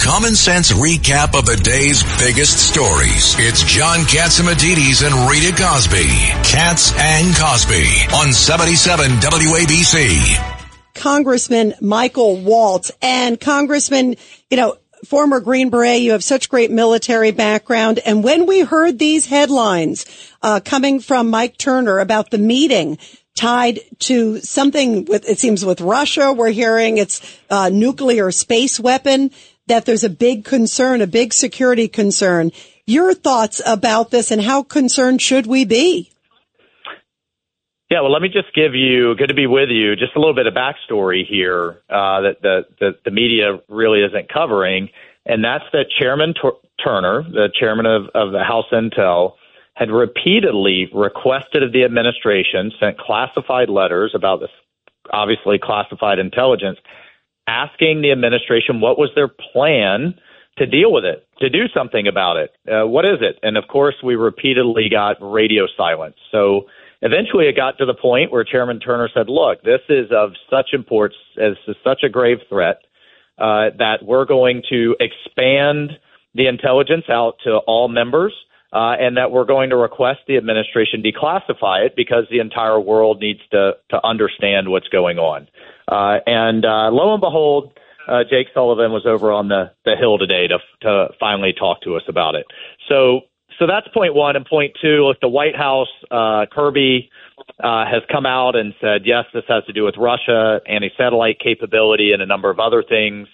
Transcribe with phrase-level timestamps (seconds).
[0.00, 3.34] common sense recap of the day's biggest stories.
[3.38, 6.06] It's John Catsimatidis and Rita Cosby.
[6.44, 7.84] Katz and Cosby
[8.14, 10.54] on 77 WABC.
[10.94, 14.16] Congressman Michael Waltz and Congressman,
[14.50, 18.00] you know, former Green Beret, you have such great military background.
[18.04, 20.06] And when we heard these headlines
[20.42, 22.98] uh, coming from Mike Turner about the meeting
[23.36, 27.20] tied to something with, it seems with Russia, we're hearing it's
[27.50, 29.30] nuclear space weapon,
[29.66, 32.50] that there's a big concern, a big security concern.
[32.86, 36.10] Your thoughts about this and how concerned should we be?
[37.90, 40.34] Yeah, well, let me just give you, good to be with you, just a little
[40.34, 44.88] bit of backstory here uh, that the, the, the media really isn't covering.
[45.26, 49.34] And that's that Chairman Tur- Turner, the chairman of, of the House Intel,
[49.74, 54.50] had repeatedly requested of the administration, sent classified letters about this
[55.12, 56.78] obviously classified intelligence,
[57.46, 60.14] asking the administration what was their plan
[60.58, 62.50] to deal with it, to do something about it.
[62.70, 63.38] Uh, what is it?
[63.42, 66.16] And of course, we repeatedly got radio silence.
[66.30, 66.66] So
[67.02, 70.68] eventually it got to the point where Chairman Turner said, look, this is of such
[70.72, 72.82] importance, as such a grave threat,
[73.38, 75.90] uh, that we're going to expand
[76.34, 78.32] the intelligence out to all members.
[78.74, 83.20] Uh, and that we're going to request the administration declassify it because the entire world
[83.20, 85.46] needs to to understand what's going on.
[85.86, 87.72] Uh, and uh, lo and behold,
[88.08, 91.94] uh, Jake Sullivan was over on the the hill today to to finally talk to
[91.94, 92.46] us about it.
[92.88, 93.20] So
[93.58, 94.36] so that's point one.
[94.36, 97.10] And point two, look, the White House, uh, Kirby
[97.62, 101.38] uh, has come out and said, yes, this has to do with Russia, anti satellite
[101.38, 103.28] capability, and a number of other things.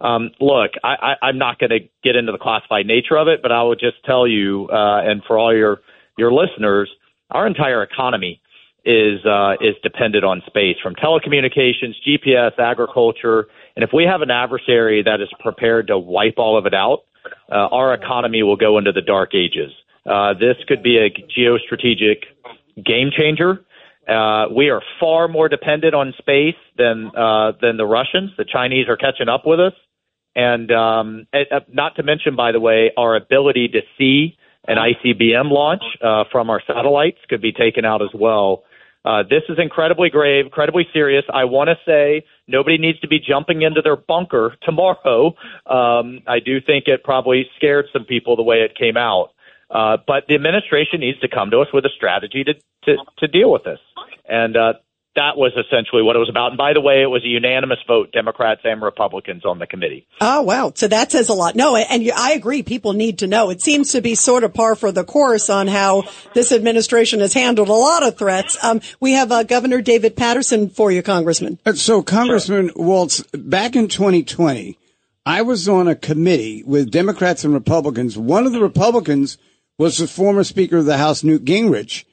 [0.00, 3.40] Um, look, I, I, I'm not going to get into the classified nature of it,
[3.42, 5.80] but I would just tell you, uh, and for all your,
[6.18, 6.90] your listeners,
[7.30, 8.40] our entire economy
[8.84, 14.30] is uh, is dependent on space from telecommunications, GPS, agriculture, and if we have an
[14.30, 17.04] adversary that is prepared to wipe all of it out,
[17.50, 19.72] uh, our economy will go into the dark ages.
[20.06, 22.24] Uh, this could be a geostrategic
[22.84, 23.64] game changer.
[24.08, 28.30] Uh, we are far more dependent on space than uh, than the Russians.
[28.36, 29.72] The Chinese are catching up with us,
[30.34, 35.50] and um, uh, not to mention, by the way, our ability to see an ICBM
[35.50, 38.64] launch uh, from our satellites could be taken out as well.
[39.04, 41.24] Uh, this is incredibly grave, incredibly serious.
[41.32, 45.34] I want to say nobody needs to be jumping into their bunker tomorrow.
[45.66, 49.30] Um, I do think it probably scared some people the way it came out.
[49.70, 52.54] Uh, but the administration needs to come to us with a strategy to,
[52.84, 53.78] to, to deal with this.
[54.26, 54.74] And uh,
[55.16, 56.48] that was essentially what it was about.
[56.48, 60.06] And by the way, it was a unanimous vote, Democrats and Republicans on the committee.
[60.20, 60.72] Oh, wow.
[60.74, 61.54] So that says a lot.
[61.54, 62.62] No, and I agree.
[62.62, 63.50] People need to know.
[63.50, 67.32] It seems to be sort of par for the course on how this administration has
[67.32, 68.62] handled a lot of threats.
[68.62, 71.60] Um, we have uh, Governor David Paterson for you, Congressman.
[71.64, 72.84] Uh, so, Congressman sure.
[72.84, 74.78] Waltz, back in 2020,
[75.24, 78.18] I was on a committee with Democrats and Republicans.
[78.18, 79.38] One of the Republicans
[79.78, 82.04] was the former Speaker of the House, Newt Gingrich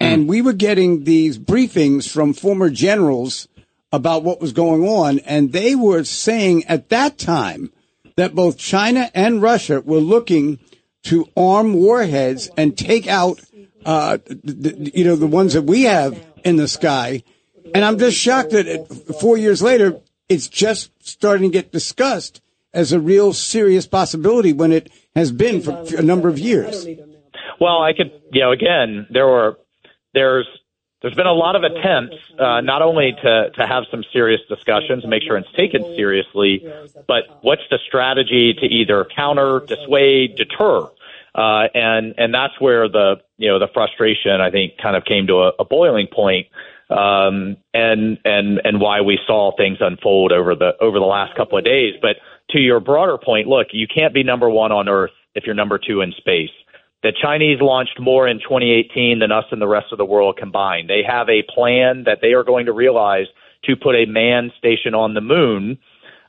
[0.00, 3.48] and we were getting these briefings from former generals
[3.92, 5.18] about what was going on.
[5.20, 7.72] And they were saying at that time
[8.16, 10.58] that both China and Russia were looking
[11.04, 13.40] to arm warheads and take out,
[13.84, 17.22] uh, the, you know, the ones that we have in the sky.
[17.74, 22.40] And I'm just shocked that four years later, it's just starting to get discussed
[22.74, 26.86] as a real serious possibility when it has been for a number of years.
[27.60, 29.58] Well, I could, you know, again, there were
[30.16, 30.48] there's
[31.02, 35.04] there's been a lot of attempts uh, not only to to have some serious discussions
[35.04, 36.66] and make sure it's taken seriously,
[37.06, 40.88] but what's the strategy to either counter, dissuade, deter,
[41.34, 45.26] uh, and and that's where the you know the frustration I think kind of came
[45.26, 46.46] to a, a boiling point,
[46.88, 51.58] um, and and and why we saw things unfold over the over the last couple
[51.58, 51.94] of days.
[52.00, 52.16] But
[52.50, 55.78] to your broader point, look, you can't be number one on Earth if you're number
[55.78, 56.50] two in space.
[57.02, 60.88] The Chinese launched more in 2018 than us and the rest of the world combined.
[60.88, 63.26] They have a plan that they are going to realize
[63.64, 65.78] to put a manned station on the moon.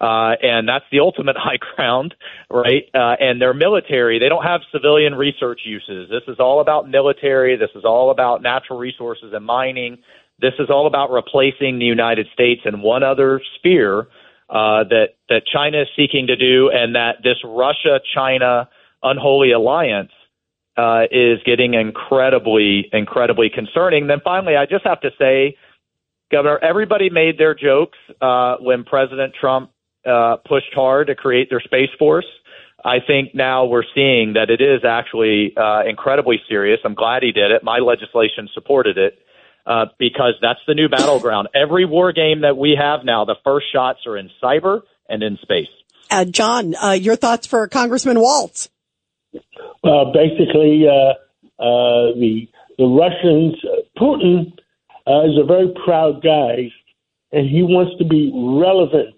[0.00, 2.14] Uh, and that's the ultimate high ground,
[2.50, 2.84] right?
[2.94, 6.08] Uh, and their military, they don't have civilian research uses.
[6.10, 7.56] This is all about military.
[7.56, 9.98] This is all about natural resources and mining.
[10.40, 14.08] This is all about replacing the United States in one other sphere
[14.50, 18.68] uh, that that China is seeking to do, and that this Russia-China
[19.02, 20.10] unholy alliance
[20.76, 24.06] uh, is getting incredibly, incredibly concerning.
[24.06, 25.56] Then finally, I just have to say,
[26.30, 29.70] Governor, everybody made their jokes uh, when President Trump
[30.06, 32.26] uh, pushed hard to create their Space Force.
[32.84, 36.80] I think now we're seeing that it is actually uh, incredibly serious.
[36.84, 37.62] I'm glad he did it.
[37.62, 39.18] My legislation supported it
[39.66, 41.48] uh, because that's the new battleground.
[41.54, 45.38] Every war game that we have now, the first shots are in cyber and in
[45.42, 45.68] space.
[46.10, 48.68] Uh, John, uh, your thoughts for Congressman Waltz?
[49.82, 51.14] Well, basically, uh,
[51.62, 52.48] uh, the
[52.78, 53.54] the Russians,
[53.98, 54.52] Putin
[55.06, 56.70] uh, is a very proud guy,
[57.32, 59.14] and he wants to be relevant.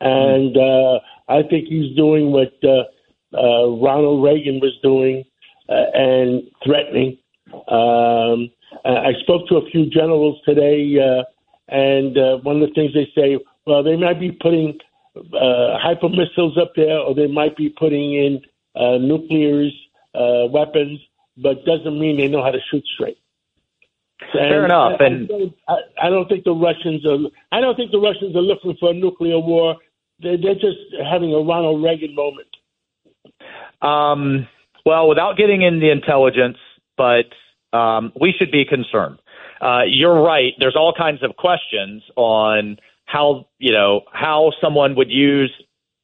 [0.00, 2.84] And uh, I think he's doing what uh,
[3.36, 5.24] uh, Ronald Reagan was doing
[5.68, 7.18] uh, and threatening.
[7.68, 8.50] Um,
[8.84, 11.24] I spoke to a few generals today, uh,
[11.68, 14.78] and uh, one of the things they say, well, they might be putting
[15.16, 18.40] uh, hyper missiles up there, or they might be putting in
[18.74, 19.68] uh, nuclear
[20.14, 21.00] uh, weapons,
[21.36, 23.18] but doesn't mean they know how to shoot straight.
[24.32, 25.00] Fair enough.
[25.00, 25.30] I, and
[25.68, 27.18] I, I don't think the Russians are.
[27.52, 29.76] I don't think the Russians are looking for a nuclear war.
[30.20, 30.78] They're, they're just
[31.10, 32.48] having a Ronald Reagan moment.
[33.80, 34.48] Um,
[34.84, 36.56] well, without getting in the intelligence,
[36.96, 37.26] but
[37.76, 39.18] um, we should be concerned.
[39.60, 40.52] Uh, you're right.
[40.58, 45.52] There's all kinds of questions on how you know how someone would use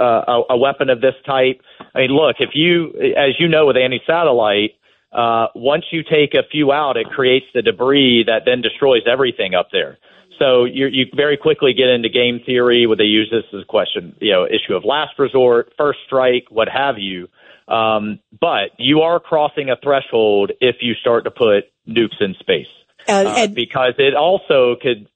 [0.00, 1.60] uh, a, a weapon of this type.
[1.94, 4.72] I mean, look, if you, as you know, with anti-satellite,
[5.12, 9.54] uh, once you take a few out, it creates the debris that then destroys everything
[9.54, 9.98] up there.
[10.38, 13.66] So you, you very quickly get into game theory where they use this as a
[13.66, 17.28] question, you know, issue of last resort, first strike, what have you.
[17.68, 22.66] Um, but you are crossing a threshold if you start to put nukes in space,
[23.08, 25.06] Uh, uh, and- because it also could,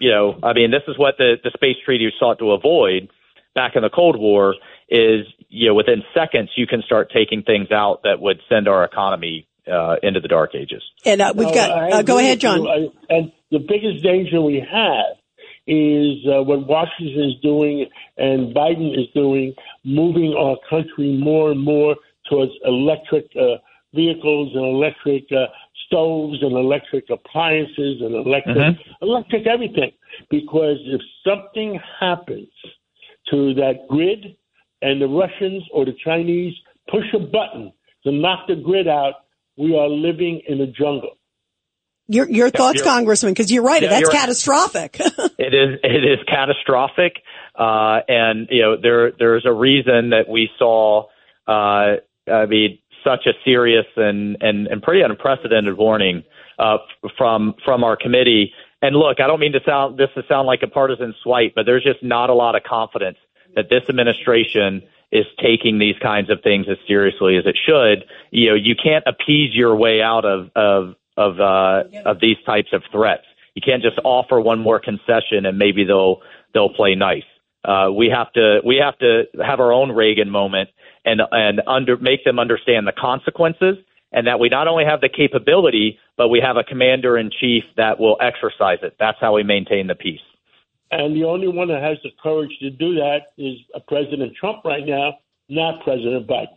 [0.00, 3.08] you know, I mean, this is what the the space treaty sought to avoid
[3.54, 4.54] back in the Cold War.
[4.90, 8.84] Is you know, within seconds you can start taking things out that would send our
[8.84, 10.82] economy uh, into the dark ages.
[11.04, 12.62] and uh, we've got, I uh, go ahead, John.
[12.62, 12.68] you.
[12.68, 15.16] I- And the biggest danger we have
[15.66, 17.86] is uh, what Washington is doing
[18.16, 19.54] and Biden is doing,
[19.84, 21.94] moving our country more and more
[22.30, 23.56] towards electric uh,
[23.94, 25.46] vehicles and electric uh,
[25.86, 29.92] stoves and electric appliances and electric electric everything.
[30.30, 32.48] Because if something happens
[33.30, 34.36] to that grid
[34.82, 36.54] and the Russians or the Chinese
[36.90, 37.72] push a button
[38.04, 39.14] to knock the grid out,
[39.56, 41.10] we are living in a jungle.
[42.10, 43.82] Your your thoughts, you're- Congressman, because you're right.
[43.82, 44.98] Yeah, that's you're- catastrophic.
[45.38, 47.22] It is it is catastrophic,
[47.54, 51.04] uh, and you know there there's a reason that we saw.
[51.46, 51.96] Uh,
[52.30, 56.24] I mean, such a serious and and, and pretty unprecedented warning
[56.58, 56.78] uh,
[57.16, 58.52] from from our committee.
[58.82, 61.66] And look, I don't mean to sound this to sound like a partisan swipe, but
[61.66, 63.18] there's just not a lot of confidence
[63.56, 68.04] that this administration is taking these kinds of things as seriously as it should.
[68.30, 72.68] You know, you can't appease your way out of of of uh, of these types
[72.72, 73.24] of threats.
[73.54, 76.20] You can't just offer one more concession and maybe they'll
[76.54, 77.24] they'll play nice.
[77.64, 80.70] Uh, we have to we have to have our own Reagan moment
[81.04, 83.76] and and under make them understand the consequences
[84.12, 87.64] and that we not only have the capability but we have a commander in chief
[87.76, 88.96] that will exercise it.
[88.98, 90.20] That's how we maintain the peace.
[90.90, 94.64] And the only one that has the courage to do that is uh, President Trump
[94.64, 95.18] right now,
[95.48, 96.56] not President Biden.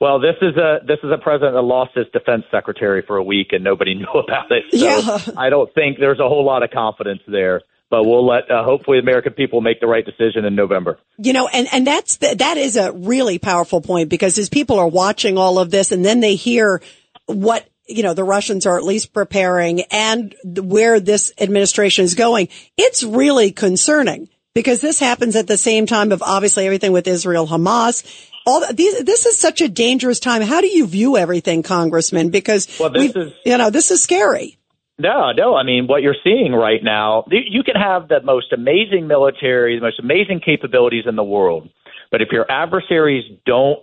[0.00, 3.22] Well, this is a this is a president that lost his defense secretary for a
[3.22, 4.64] week and nobody knew about it.
[4.70, 5.18] So Yeah.
[5.36, 7.62] I don't think there's a whole lot of confidence there.
[7.88, 10.98] But we'll let uh, hopefully the American people make the right decision in November.
[11.18, 14.80] You know, and, and that's, the, that is a really powerful point because as people
[14.80, 16.82] are watching all of this and then they hear
[17.26, 22.48] what, you know, the Russians are at least preparing and where this administration is going,
[22.76, 27.46] it's really concerning because this happens at the same time of obviously everything with Israel,
[27.46, 28.04] Hamas.
[28.46, 30.40] All th- these, this is such a dangerous time.
[30.42, 32.30] How do you view everything, Congressman?
[32.30, 34.58] Because Well, this is- you know, this is scary.
[34.98, 35.54] No, no.
[35.54, 39.82] I mean, what you're seeing right now, you can have the most amazing military, the
[39.82, 41.68] most amazing capabilities in the world,
[42.10, 43.80] but if your adversaries don't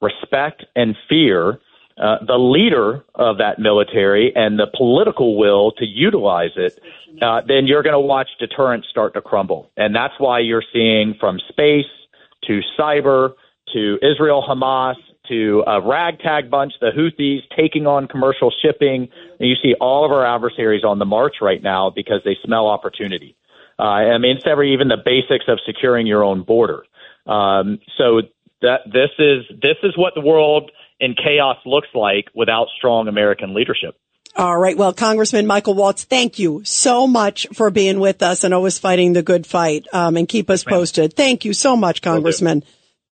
[0.00, 1.60] respect and fear
[2.00, 6.80] uh, the leader of that military and the political will to utilize it,
[7.20, 9.70] uh, then you're going to watch deterrence start to crumble.
[9.76, 11.84] And that's why you're seeing from space
[12.44, 13.34] to cyber
[13.74, 14.94] to Israel Hamas
[15.28, 19.08] to a ragtag bunch, the Houthis taking on commercial shipping.
[19.38, 22.66] And you see all of our adversaries on the march right now because they smell
[22.66, 23.36] opportunity.
[23.78, 26.84] Uh, I mean, it's every even the basics of securing your own border.
[27.26, 28.22] Um, so
[28.62, 33.54] that this is this is what the world in chaos looks like without strong American
[33.54, 33.96] leadership.
[34.36, 34.76] All right.
[34.76, 39.12] Well, Congressman Michael Waltz, thank you so much for being with us and always fighting
[39.12, 39.88] the good fight.
[39.92, 41.14] Um, and keep us posted.
[41.14, 42.62] Thank you so much, Congressman.